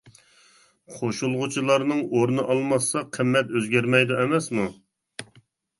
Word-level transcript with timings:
قوشۇلغۇچىلارنىڭ 0.93 2.01
ئورنى 2.07 2.47
ئالماشسا 2.49 3.07
قىممەت 3.19 3.55
ئۆزگەرمەيدۇ 3.61 4.21
ئەمەسمۇ. 4.25 4.69